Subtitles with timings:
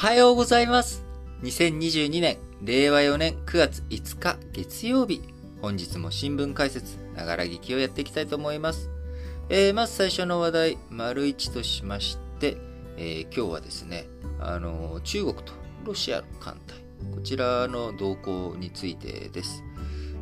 [0.00, 1.04] はようございます。
[1.42, 5.20] 2022年、令和4年9月5日月曜日。
[5.60, 8.88] 本日も新聞解説、ながら聞きをやっていきたいと思います。
[9.50, 12.56] えー、まず最初の話題、丸1としまして、
[12.96, 14.06] えー、今日はですね、
[14.40, 15.52] あの、中国と
[15.84, 16.78] ロシアの艦隊、
[17.14, 19.62] こちらの動向についてです。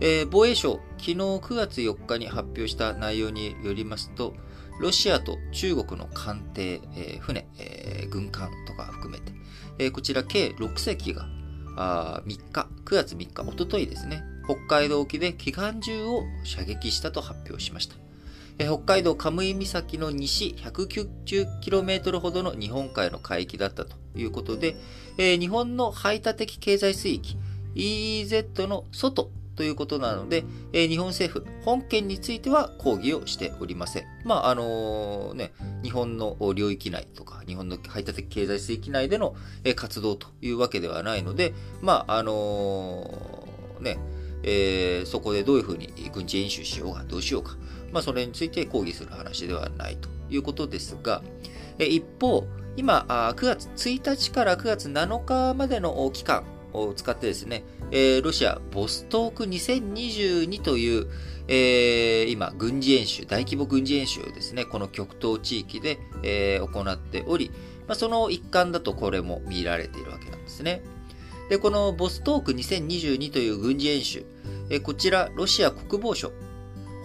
[0.00, 4.32] えー、防衛省、昨日9月4日に発表した内容によりますと、
[4.80, 9.32] ロシアと中国の艦艇、えー、船、えー、軍艦とか含めて、
[9.78, 11.26] えー、こちら計6隻が
[11.76, 17.96] あ3日、9月3日、おとといですね、北海道沖で機関銃を射撃したと発表しました。
[18.58, 24.76] 北海道カムイ岬の西 190km ほどの日本海の海域だったということで、
[25.18, 27.36] えー、日本の排他的経済水域
[27.74, 34.04] EEZ の外ということなので、えー、日本政府、本件については抗議をしておりません。
[34.24, 39.34] まあ、あのー、ね、日本の領域内とか、日本の排他的経済水域内での、
[39.64, 43.48] えー、活動というわけではないので、まあ、あの
[43.80, 43.98] ね、
[44.42, 47.56] えー、そこでどういうふうに軍事演習しようか、どうしようか、
[47.92, 51.22] まあ、それについて抗議する話ではないということですが、
[51.78, 52.46] えー、一方、
[52.76, 61.06] 今、9月1日から9月7日までの期間を使ってですね、えー、ロシア、ボストーク2022という、
[61.48, 67.50] えー、今、軍事演習、大規模軍事演習をですね、この極東地域で、えー、行っており、
[67.86, 70.82] まあ、その一環だとこれも見られているわけなんですね。
[71.48, 74.26] で、このボストーク2022という軍事演習、
[74.70, 76.32] えー、こちら、ロシア国防省、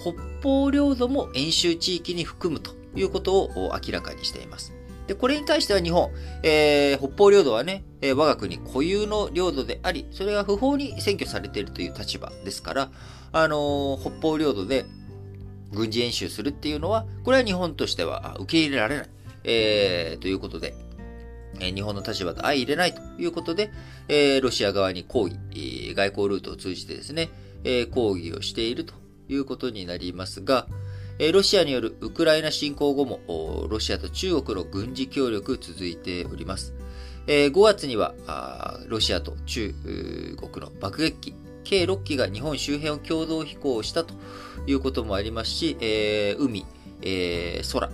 [0.00, 4.79] 北方領土も演習地域に含むということを明らかにしています。
[5.10, 6.08] で、これに対しては日本、
[6.44, 12.90] えー、北方領土はね、えー、我が国固有の領土であり、それが不法に占拠されているという立場ですから、
[13.32, 14.84] あのー、北方領土で
[15.72, 19.08] 軍事演習するっていうのは、これは日本としては受け入れられない、
[19.42, 20.76] えー、ということで、
[21.58, 23.72] え日本の立場と相入れないということで、
[24.06, 27.30] え、ロシア側に抗議、外交ルートを通じてですね、
[27.64, 28.94] え、抗議をしていると
[29.28, 30.68] いうことになりますが、
[31.32, 33.20] ロシアによるウクライナ侵攻後も、
[33.68, 36.72] ロシアと中国の軍事協力続いております。
[37.26, 38.14] 5月には、
[38.88, 39.74] ロシアと中
[40.40, 44.14] 国の爆撃機、計6機が日本周辺を共同飛行したと
[44.66, 45.76] いうこともありますし、
[46.38, 46.64] 海、
[47.02, 47.90] 空、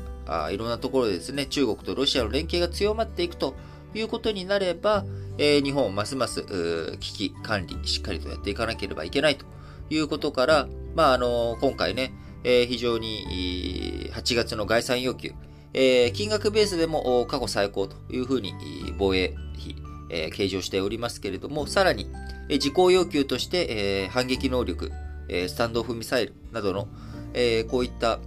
[0.53, 3.57] いろんなところでですね、中国とロシアの連携が強まっていくと
[3.93, 5.05] いうことになれば、
[5.37, 9.47] 日本ますます危機管理しっかりとやっていかなければいけないと
[9.91, 12.15] いうことから、まあ、あの、今回ね、
[12.45, 15.33] えー、非常に8月の概算要求、
[15.73, 18.55] えー、金額ベースでも過去最高というふうに
[18.99, 19.77] 防衛費、
[20.11, 22.11] えー、計上しておりますけれども、さらに、
[22.49, 23.67] えー、事項要求として、
[24.05, 24.91] えー、反撃能力、
[25.29, 26.89] えー、スタンドオフミサイルなどの、
[27.35, 28.21] えー、こういった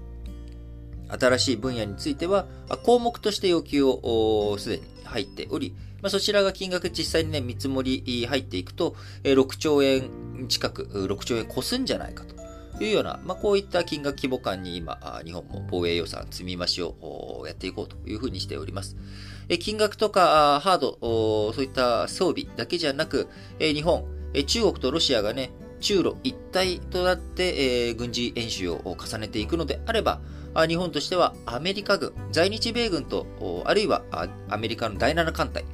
[1.07, 2.45] 新しい分野については、
[2.83, 10.09] 項目として要求をすでに入っており、まあ、そちらが金額実際にね、見積もり入っていくと、6兆円
[10.47, 12.38] 近く、6兆円越すんじゃないかと。
[12.83, 18.95] いうような、まあ、こういった金額規模感に今、日本も防衛予算積み増しをやっていこうというふうにしております。
[19.59, 23.27] 金額とかハード、そういった装備だけじゃなく、
[23.59, 24.05] 日本、
[24.45, 30.21] 中国とロシアがね、中ロ一体となって、軍事演習を重ねていくのであれば、
[30.67, 34.03] 日本としてはアメリカ軍、在日米軍と、あるいは
[34.49, 35.65] アメリカの第7艦隊、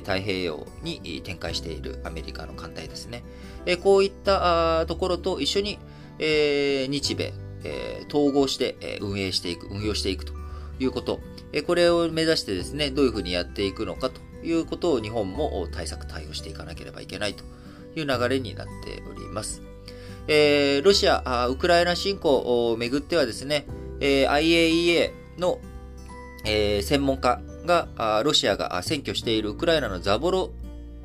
[0.00, 3.24] 太平洋に展開しているアメリカの艦隊ですね。
[3.82, 5.78] こういったところと一緒に
[6.18, 7.32] えー、日米、
[7.64, 10.32] えー、統合して、運営していく、運用していくと。
[10.78, 11.20] いうこと、
[11.52, 17.44] え、これを目指してですね、どういうふうにやっていくのかということを日本も対策対応していかなければいけないと。
[18.00, 19.62] いう流れになっております。
[20.28, 23.66] えー、ロシア、ウクライナ侵攻をめぐってはですね、
[24.00, 25.60] えー、IAEA の、
[26.44, 27.88] えー、専門家が、
[28.24, 30.50] ロシアが占拠しているウクライナのザボロ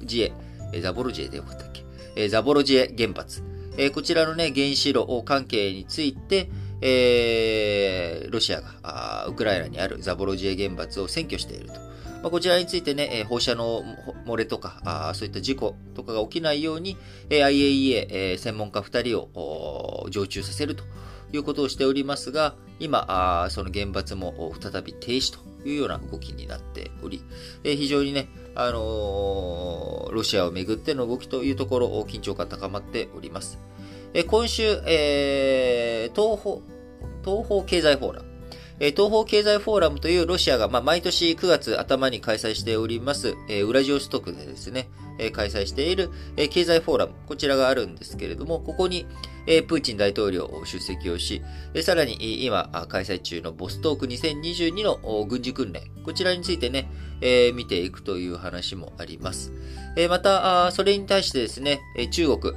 [0.01, 0.33] ジエ、
[0.81, 1.71] ザボロジエでよかったっ
[2.15, 3.43] け、ザボロジエ原発、
[3.77, 6.49] えー、こちらのね、原子炉関係について、
[6.81, 11.73] えー、ロシアがウクライナにあるザボロジエ原発を占拠していると。
[12.21, 13.83] まあ、こちらについてね、放射能
[14.25, 16.97] 漏れとか、あそういった事故とかが起きないように、
[17.29, 20.83] IAEA、えー、専門家2人を常駐させると
[21.33, 27.23] いうことをしておりますが、今、その原発も再び停止というような動きになっており、
[27.63, 33.59] えー、非常にね、あのー、ロシアをめぐっての動きというところ、緊張が高まっております。
[34.13, 36.61] え今週、えー、東方、
[37.23, 38.30] 東方経済フォーラム、
[38.83, 44.89] え東方経済フォーラムというロシアが、まあ、毎年9月頭に開催しております、えウラジオストクでですね、
[45.19, 49.05] え開催している、え経済フォーラム、こちらがあるんですけれども、ここに、
[49.45, 51.43] えプーチン大統領出席をし、
[51.75, 56.89] えさらに今開催中のボストーク2022の軍事訓練、こちらについてね、
[57.21, 59.53] え見ていくという話もあります。
[59.95, 62.55] えまた、それに対してですね、中国、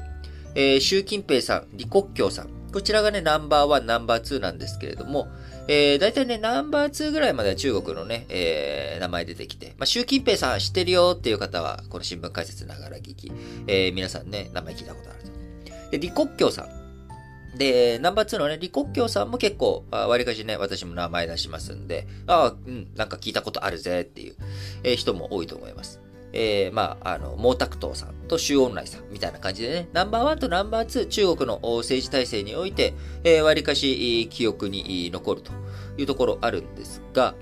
[0.54, 5.28] え習近平さん、李克強さん、こちらがね、ナンバーワン、ナンバーツーなんですけれども、
[5.68, 13.32] えー、大体ね、ナンバー2ぐらいまでは中国のね、えー、名前出てきて、まあ、習近平さん知ってるよっていう方は、この新聞解説ながら聞き、
[13.68, 15.90] えー、皆さんね、名前聞いたことあると。
[15.92, 17.56] で、李克強さん。
[17.56, 24.34] で、ナンバー2のね、李克強さんも結構、わりかしね、私も名前出しますんで、ああ、うん、なんか聞いたことあるぜっていう、
[24.82, 26.00] えー、人も多いと思います。
[26.36, 32.92] えー、まあ、あの、毛沢東さんと周恩来さんみたいな感じでね、ナンバーワンとナンバーツー、中国の政治体制において、
[33.22, 35.52] えー、割かし記憶に残ると
[35.96, 37.36] いうところあるんですが、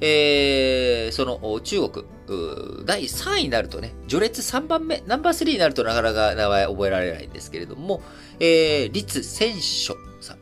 [0.00, 2.04] えー、その中国、
[2.84, 8.02] 第3位になるとね、序列3番目、ナンバー3になるとなかなか名前覚えられないんですけれども、
[8.40, 10.38] えー、立選書さん、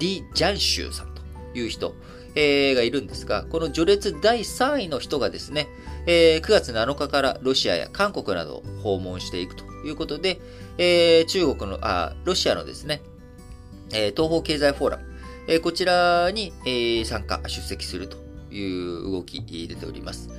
[0.00, 1.22] 李ジャンシューさんと
[1.54, 1.94] いう人、
[2.34, 5.68] えー、がいるんですが、この序列第3位の人がですね、
[6.06, 10.40] えー、9月7日からロシアや韓国などを訪問していくということで、
[10.78, 13.02] えー、中国の、あ、ロシアのですね、
[13.92, 15.04] えー、東方経済フォーラム、
[15.48, 18.16] えー、こちらに、えー、参加、出席すると
[18.52, 20.30] いう動き出ております。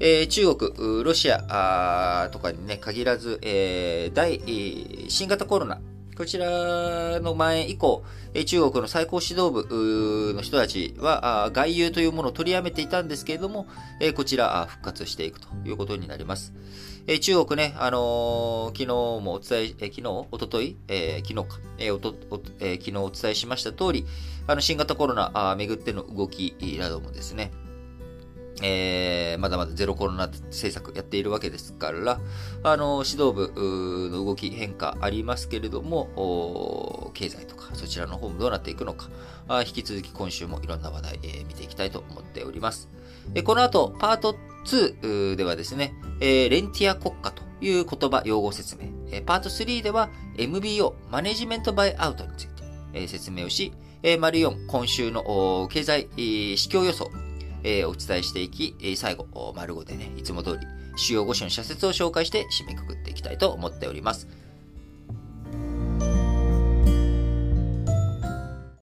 [0.00, 5.80] えー、中国、ロシアとかにね、限らず、えー、大、えー、新型コロナ
[6.16, 8.04] こちらの前以降、
[8.44, 13.66] 中国の最高指導部の人たちは外遊というものを取りやめていたんですけれども、
[14.14, 16.52] こちら復活していくということになります。
[17.20, 24.06] 中国ね、あのー、昨日もお伝え、昨日、おととい、えー、昨日か、えーおとおえー、昨日お伝えしました通り、
[24.46, 27.50] あの新型コロナあめぐっての動きなどもですね、
[28.60, 32.20] えー、まだまだゼロコロナ政策やっているわけですから、
[32.62, 39.08] あの、指導部の動き変化ありますけれども、経済とかそちらの方もどうなっていくのか、
[39.48, 42.88] あ引き続き今週もいろんな話題、えー、見ていきたいと思っております。
[43.34, 48.88] えこの後、パート2ではですね、えー、レンティア国家という言葉、用語説明。
[49.10, 52.62] えパート3では MBO、マネジメントバイアウトについて、
[52.94, 53.72] え説明をし、
[54.02, 57.10] え丸4、今週の経済、指標予想、
[57.64, 60.66] えー、お伝えしていき、えー、最後、丸5でね、いつも通り、
[60.96, 64.28] 主要5種の社説を紹介して締めくくっていきたいと思っております。